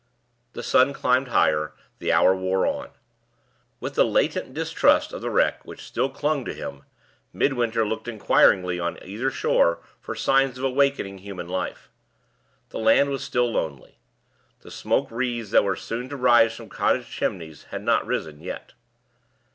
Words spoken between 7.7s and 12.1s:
looked inquiringly on either shore for signs of awakening human life.